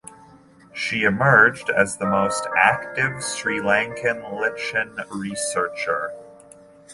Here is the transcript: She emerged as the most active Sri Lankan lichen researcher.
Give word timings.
She 0.73 1.03
emerged 1.03 1.69
as 1.69 1.97
the 1.97 2.07
most 2.07 2.47
active 2.57 3.23
Sri 3.23 3.59
Lankan 3.59 4.33
lichen 4.33 4.97
researcher. 5.11 6.11